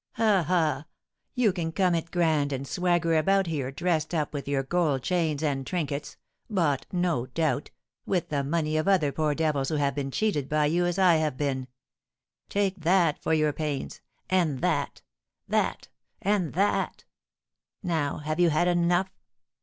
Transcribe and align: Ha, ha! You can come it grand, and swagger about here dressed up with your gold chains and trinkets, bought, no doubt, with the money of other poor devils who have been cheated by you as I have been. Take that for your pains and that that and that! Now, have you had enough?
Ha, 0.13 0.41
ha! 0.41 0.85
You 1.35 1.53
can 1.53 1.71
come 1.71 1.93
it 1.93 2.09
grand, 2.09 2.51
and 2.51 2.67
swagger 2.67 3.15
about 3.19 3.45
here 3.45 3.69
dressed 3.69 4.15
up 4.15 4.33
with 4.33 4.47
your 4.47 4.63
gold 4.63 5.03
chains 5.03 5.43
and 5.43 5.63
trinkets, 5.63 6.17
bought, 6.49 6.87
no 6.91 7.27
doubt, 7.27 7.69
with 8.07 8.29
the 8.29 8.43
money 8.43 8.77
of 8.77 8.87
other 8.87 9.11
poor 9.11 9.35
devils 9.35 9.69
who 9.69 9.75
have 9.75 9.93
been 9.93 10.09
cheated 10.09 10.49
by 10.49 10.65
you 10.65 10.87
as 10.87 10.97
I 10.97 11.17
have 11.17 11.37
been. 11.37 11.67
Take 12.49 12.77
that 12.79 13.21
for 13.21 13.35
your 13.35 13.53
pains 13.53 14.01
and 14.27 14.61
that 14.61 15.03
that 15.47 15.87
and 16.19 16.53
that! 16.53 17.03
Now, 17.83 18.17
have 18.17 18.39
you 18.39 18.49
had 18.49 18.67
enough? 18.67 19.11